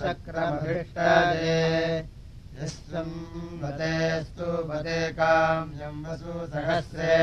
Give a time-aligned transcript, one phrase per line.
[0.00, 1.60] शक्रमभिष्टये
[2.56, 3.14] यस्वम्
[3.62, 7.16] वदेस्तु वदे काम्यम् वसु सहस्रे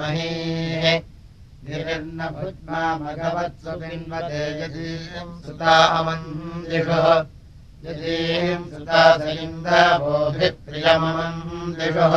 [0.00, 0.84] महीः
[1.68, 7.06] गिरिर्न भुज्मा भगवत्सु बिन्वते यदीम् सुता अमन्दिषुः
[7.84, 12.14] यदीम् सुता स इन्द्रभोभिप्रियममन्दिषुः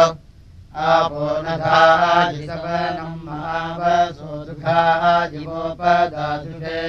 [0.88, 6.82] आपो नधाजिसवनम् महावसो दुःखाजिवोपदाजुषे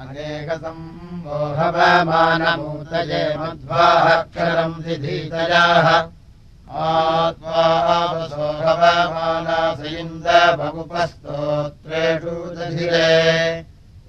[0.00, 0.84] अनेकसम्
[1.24, 5.88] मोहवमानमूतये मध्वाः क्षरम् सिधीतयाः
[8.50, 13.10] आत्वावसोहवमानास इन्द्रभगुपस्तोत्रेषु दधिरे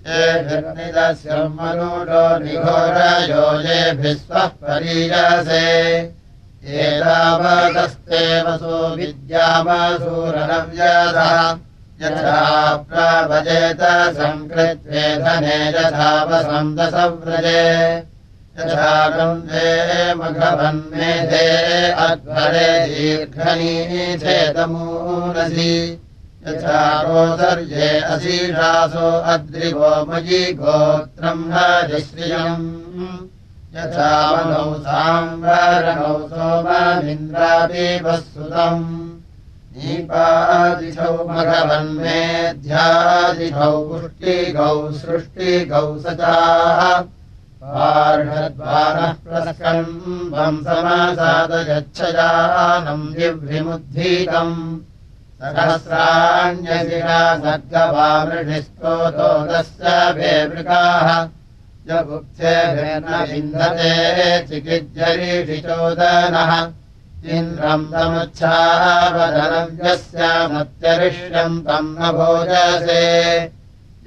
[0.09, 5.67] येभिर्निदस्य मनुडो निघोरयोजेभिः स्वः परीयसे
[6.67, 10.17] एतावदस्ते वसो विद्यामसूरनव्यधः
[12.03, 12.41] यथा
[12.89, 13.83] प्रभजेत
[14.17, 17.63] सङ्कृत्वे धने यथावसन्दसव्रजे
[18.59, 19.69] यथा गन्धे
[20.19, 21.47] मघवन्मेधे
[22.07, 24.17] अध्वरे दीर्घनीधेतमूनसि
[26.49, 32.69] यथा गोदर्ये अशीषासो अद्रिवो मयि गोत्रम् हरिश्रियम्
[41.25, 47.05] मघवन्मेध्यादिशौ पुष्टिगौ सृष्टिगौ सचाः।
[47.63, 54.81] पार्षद्वारः प्रस्कम्बम् समासादयच्छयानम् दिव्यमुद्धीतम्।
[55.43, 61.36] सहस्राण्यशिरा सर्गवामृषिस्तोतोदस्य वेवृकाः
[63.33, 66.53] विन्दते चिकिज्जरीषिचोदनः।
[67.31, 73.05] इन्द्रम् तमुच्छावदनव्यस्य मत्यरिष्यम् तम् न भोजसे।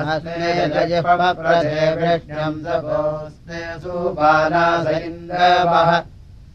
[0.02, 5.92] अस्मे जयपप्रदे वृष्ण्यम् तपोस्मे सुबालास इन्द्रवः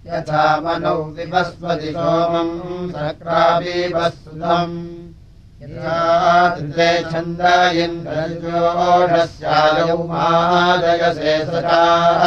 [0.06, 4.76] यथा मनौ विभस्वति सोमम् सक्राविवः सुतम्
[5.62, 5.97] यथा
[6.56, 7.43] धृते छन्द
[7.82, 12.23] इन्द्रजोषस्यायौ मादयसे सदाः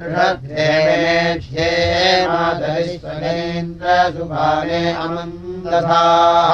[0.00, 1.70] ृढध्येष्ये
[2.28, 6.52] मादरिश्वनेन्द्रसुभाने अमन्दधाः।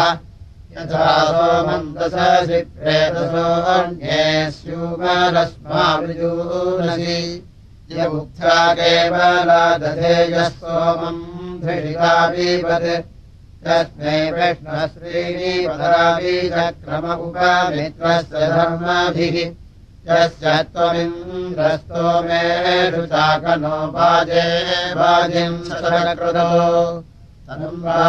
[0.76, 4.22] यथा सोमन्दसि प्रेतसोऽन्ये
[4.56, 7.18] स्यूमरस्मावृजूनसि
[7.94, 11.20] यमुक्त्या केवला दधेयः सोमम्
[11.62, 12.88] धृषिकावीपत्
[13.66, 19.36] तस्मै विष्णश्रीपदराबीजक्रम उपमित्रस्य धर्मभिः।
[20.08, 22.42] यस्य त्वमिन्द्रस्तो मे
[22.96, 24.46] ऋचाकनो बाजे
[24.98, 26.50] बाजिम् सकृतो
[27.46, 28.02] तनुम् वा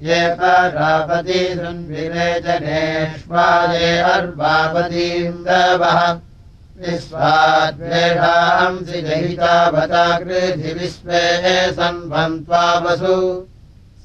[0.07, 5.99] ये परापती सुन्विरेचनेष्वाये अर्वापतीन्दवः
[6.83, 11.23] विश्वाद्वेषांसि जहितावता कृधि विश्वे
[11.79, 13.17] सन्वन्त्वा वसु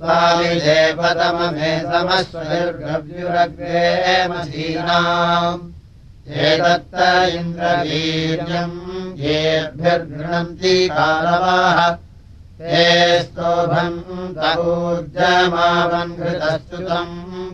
[0.00, 3.84] स्वामिदेवतममे समस्वयुर्गव्युरग्रे
[4.32, 5.62] मसीनाम्
[6.32, 6.94] एतत्त
[7.34, 8.80] इन्द्रवीर्यम्
[9.18, 11.90] येभ्यर्गृह्णन्ति कालवाः।
[12.60, 14.00] ते स्तोभम्
[14.56, 15.50] तूर्जमावन्घृतस्तुतम्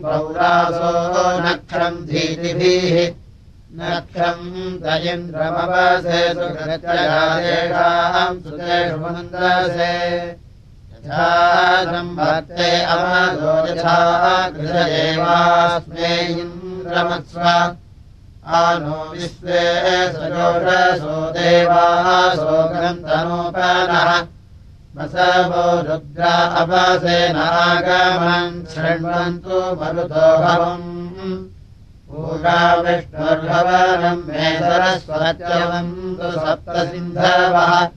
[0.01, 0.91] पौरासो
[1.39, 3.13] नक्षम् धीतिभिः।
[3.73, 4.83] नक्षम्
[8.43, 10.27] सुतेषु मन्दसे।
[10.93, 17.75] यथा सम्भर्ते अमदो यथा कृत एवास्मे इन्द्रमत्स्व
[18.49, 24.09] आनो विश्वे सजोषसो देवासो ग्रन्थनोपनः
[24.97, 31.45] वसवो रुद्रा अपसेनागमन् शृण्वन्तु मरुतो भवम्।
[32.07, 37.87] पूजा विष्णुर्भवनम् मे सरस्वत्यवन्तु सप्तसिन्धवः।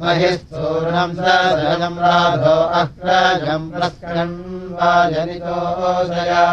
[0.00, 4.36] महिस्तूर्णम् सजम् राधो अक्रजम् प्रस्करन्
[4.76, 6.44] वा जनितोदया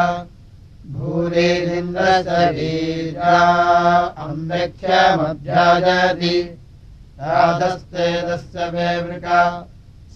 [5.12, 6.36] अम्बेक्षमभ्याजति
[7.22, 9.42] राधस्तेदस्य वेवृका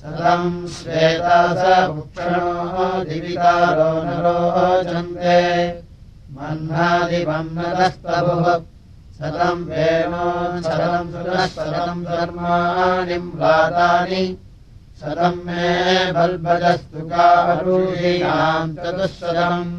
[0.02, 5.38] सदम् श्वेता स भुक्षणो दिविकारो नरोचन्ते
[6.38, 8.48] मह्नादिमन्नदस्तभुः
[9.20, 10.26] सदम् वेणो
[12.10, 14.24] धर्माणि म्लातानि
[15.02, 15.68] सदम् मे
[16.18, 19.72] बल्बजस्तु कारुषीणाम् चतुःसदम्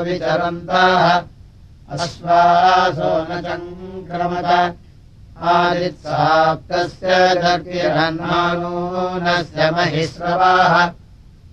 [0.00, 1.22] विचरन्तः
[1.90, 4.76] अश्वासो न चङ्क्रमत।
[5.42, 10.90] आदित्साप्तस्य दर्गिरन्मानूनस्य महिस्रवाः।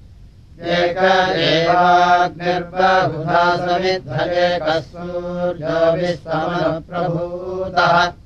[0.77, 0.99] एक
[1.47, 8.26] एवाग्निर्बहुधा समिद्धरेकसूर्यो विश्वमनप्रभूतः एकैवोषा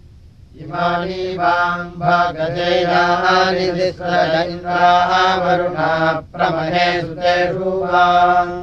[5.43, 5.89] वरुणा
[6.33, 8.53] प्रमहे सुतेषु वाम्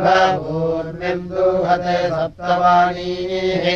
[2.14, 3.66] सप्तवाणीः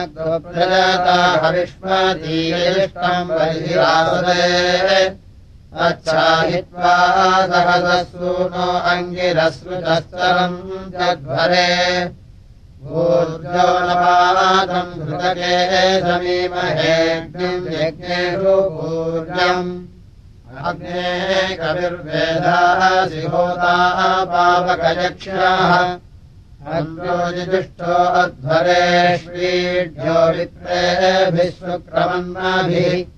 [1.44, 4.44] हविष्मदीयिष्टम् बहिरासदे
[5.76, 6.92] अच्छाहित्वा
[7.48, 10.56] सहससूनो अङ्गिरसृतस्तरम्
[10.92, 11.66] जध्वरे
[15.08, 15.56] घृतके
[16.04, 19.68] समीमहेऽग्निम् यज्ञेषु भूर्यम्
[20.70, 21.04] अग्ने
[21.60, 23.74] कविर्वेदासि होता
[24.32, 25.72] पावकयक्ष्याः
[26.78, 33.17] अग्रोजिजुष्टो अध्वरेष्वीड्यो वित्रेभिः शुक्रमन्नाभिः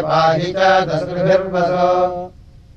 [0.02, 0.48] पाहि
[0.88, 1.88] दसृभिर्वसो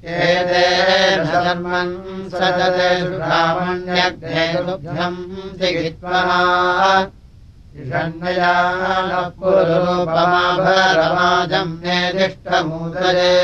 [0.06, 1.94] एतेन धर्मम्
[2.30, 5.16] सजते सुब्राह्मण्यग्नेभ्यम्
[5.58, 6.28] जिगित्वः
[7.88, 8.52] षण्णया
[9.08, 13.34] नः पुरूपमाभरमाजम् नेदिष्टमूदरे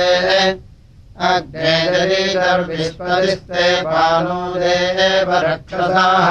[1.30, 6.28] अग्ने दरीतर्विस्परिस्ते पानो देव रक्षसाः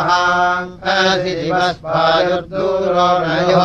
[0.00, 3.64] गृहवरिर्महाङ्कसि दिवस्वायुर्दूरो नयो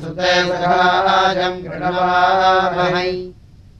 [0.00, 3.12] सुते सहायम् कृणवामहै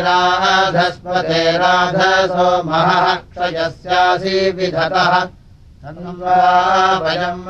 [0.00, 5.12] राधस्पते राधसो महः क्षयस्यासि विधतः।
[7.02, 7.44] वयम्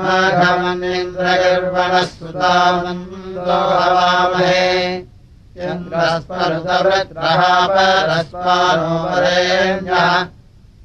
[7.72, 10.10] परस्वानो वरेण्यः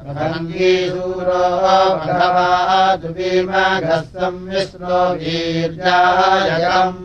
[0.00, 1.44] भङ्गीसूरो
[2.02, 2.44] भगवा
[3.00, 7.00] दुवीमघस्तम् विश्रो वीर्यायकम्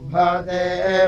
[0.00, 0.64] उभते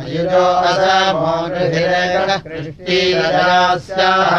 [0.00, 4.36] अयुजो असमो गृहिरेण कृष्टीरजास्याः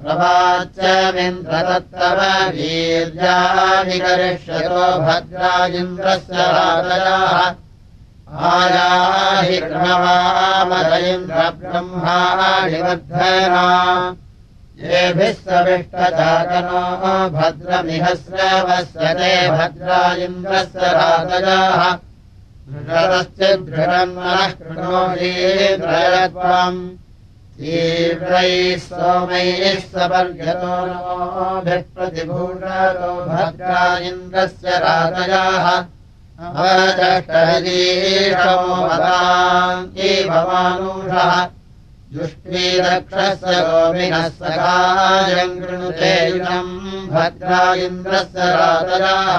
[0.05, 2.20] प्रवाच्यमिन्द्रदत्तव
[2.57, 7.37] वीर्यानि करिष्यतो भद्रा इन्द्रस्य रातयाः
[8.35, 13.66] आयाहि क्रमवामद इन्द्रब्रह्माणिवर्धना
[14.85, 16.81] येभिः सविष्टजागनो
[17.37, 21.83] भद्रमिहस्रवस्य ते भद्रा इन्द्रस्य रातयाः
[22.75, 26.81] दृढश्च दृढन्मनः कृणोलीन्द्रयत्वम्
[27.59, 35.66] तीव्रैः सोमैः सपर्यतो नोभिः प्रतिभूषतो भद्रा इन्द्रस्य रातयाः
[36.38, 37.53] वदाङ्गीभवानुषः
[42.14, 46.73] जुष्टीदक्षस्य गोमिनः सकायम् कृणुते युनम्
[47.12, 49.38] भद्रा इन्द्रस्य रातयाः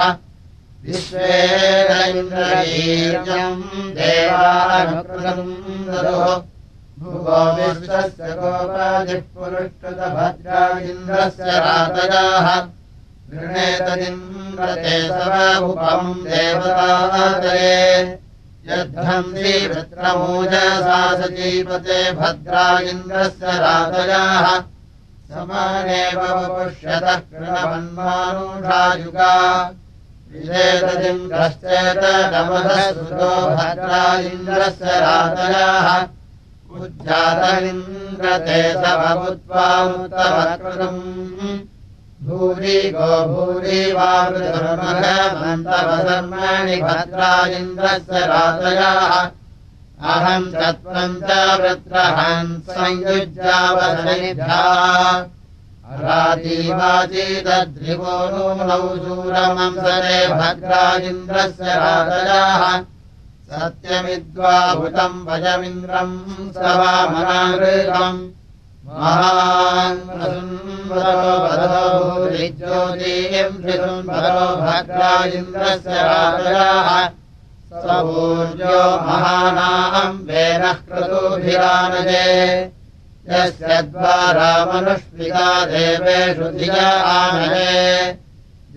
[0.86, 3.62] विश्वेन इन्द्रवीर्यम्
[3.98, 5.54] देवानुकृतम्
[5.88, 6.34] ददुः।
[7.00, 12.46] भुवो विश्वस्य गोपादिः पुरुष्कृतभद्रा इन्द्रस्य रातयाः
[13.30, 17.80] गृणेतदिन्द्रते सवभुपम् देवतातये
[18.68, 24.46] यद्धन्ति वृत्रमूजसा सजीपते भद्रा इन्द्रस्य रातयाः
[25.30, 26.20] समानेव
[26.54, 29.32] पुष्यतः कृणवन्मानुषायुगा
[30.32, 35.88] विजेतदिन्द्रश्चेतमधसुतो भद्रा इन्द्रस्य रातयाः
[36.80, 41.02] उज्जातमिन्द्रते सवभूत्वामुत्तमकृतम्
[42.26, 43.82] भूरि गो भूरि
[48.30, 49.12] रातयाः
[51.26, 51.28] च
[51.60, 54.64] वृत्रहन् संयुज्यावधनिभ्या।
[56.02, 62.62] राजीवाचीतद्रिवो नूनौ शूरमंसरे भद्रा इन्द्रस्य रातयाः
[63.50, 66.16] सत्यमिद्वाभूतम् भजमिन्द्रम्
[66.54, 66.56] स
[68.86, 69.98] महान्
[74.06, 75.96] भद्रा इन्द्रस्य
[79.06, 82.28] महानाम् वेनः क्रतुभिरानजे।
[83.30, 88.12] यस्य द्वारा मनुष्विता देवेषु धिया आनये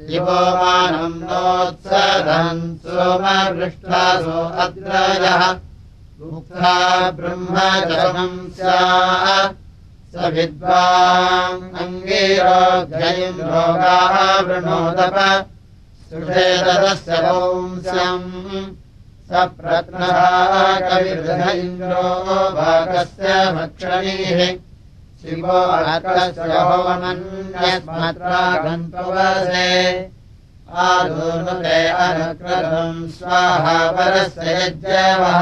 [0.10, 5.41] दिवो मानम् नोत्सदन् सोमपृष्ठासो अद्रयः
[6.19, 6.76] मुक्ता
[7.17, 9.68] ब्रह्मजनम् स्यात्
[10.13, 14.15] स विद्वाम् अङ्गीरोग्ययम् रोगाः
[14.48, 15.17] वृणोदप।
[16.10, 18.30] सुषेदस्य पुंस्यम्
[19.30, 20.17] स प्रत्नः
[20.89, 22.08] कविर्ध इन्द्रो
[22.58, 24.39] भागस्य भक्षणीः
[25.22, 29.69] शिवो अर्कस्य होमन्यस्मत्रा गन्तवसे
[30.88, 35.41] आदूनुते अनुक्रतम् स्वाहा परस्य यज्ञवः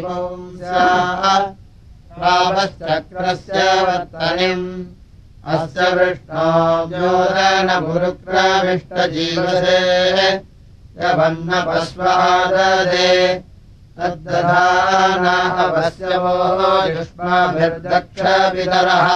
[0.00, 1.38] पुंस्याः
[2.18, 4.84] रामश्चक्रस्य वर्तनिम्।
[5.46, 9.80] अस्य वृष्णो द्योदनमुरुक्रमिष्टजीवसे
[11.02, 13.12] यवन्नपश्वाददे
[13.98, 16.34] तद्दधानाहवस्यवो
[16.98, 19.08] युष्माभिर्दक्षपितरः।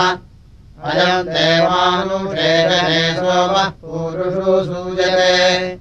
[0.83, 5.77] अयम् देवानुषेजने सोमः पूरुषु सूयते।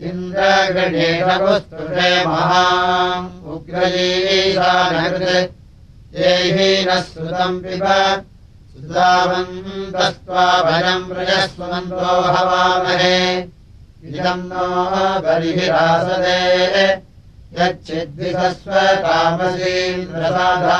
[0.01, 5.53] इन्द्रगणेशपुस्तुषे महाम्। उग्रजीशानकृत्
[6.18, 8.24] ये हि नः सुतम् पिब।
[8.72, 13.46] सुतावन्तस्त्वा भयम् व्रजस्वन्तो हवामहे।
[14.05, 14.74] इदम् नो
[17.56, 17.96] बलिभिरासदे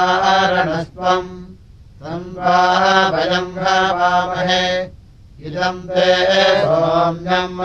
[0.09, 1.31] यच्चिद्विसस्वतामसीन्द्रसाधारणस्त्वम्
[2.03, 4.67] संवाह भयम् हवामहे
[5.47, 6.09] इदम् ते
[6.63, 7.61] सोम्यम्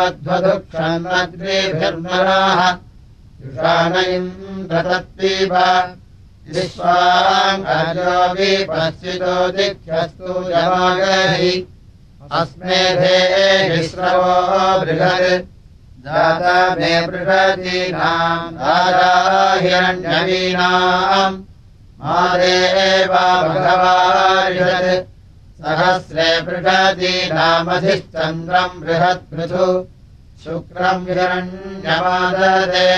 [8.37, 11.53] विपश्चितो दिक्षस्तु जमागहि
[12.39, 13.17] अस्मेधे
[13.69, 14.35] विश्रवो
[14.81, 15.52] बृहत्
[16.05, 21.43] जाता मे बृहतीनाम् राजा हिरण्यवीनाम्
[21.99, 25.07] मादेवा भगवारिषत्।
[25.61, 29.67] सहस्रे बृहतीनामधिश्चन्द्रम् बृहत्पृथु
[30.43, 32.91] शुक्रम् हिरण्यमाददे।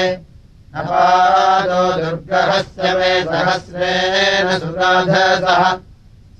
[0.75, 5.63] नपादो दुर्गहस्य मे सहस्रेण सुराधसः।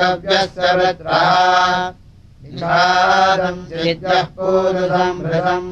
[0.00, 1.76] गव्यस्य वृत्राः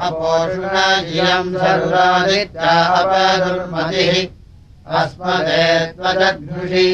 [0.00, 4.26] अपोषुणजियम् सरुरादित्यापदुर्मतिः
[4.86, 6.90] अस्मदे त्वजघ्नुषि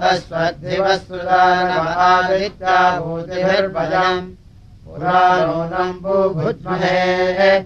[0.00, 4.32] सस्वद्दिवस्सुदानमादित्या भूतिभिर्भजम्।
[4.84, 7.64] पुराणोनम् भूभुज्महे।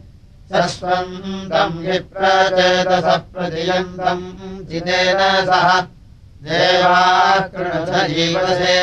[0.53, 5.69] सस्वन्दम् विप्रचेतसः प्रतियन्तम् चितेन सह।
[8.07, 8.77] जीवसे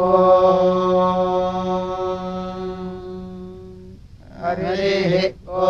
[4.42, 5.14] हरिः
[5.48, 5.66] ओ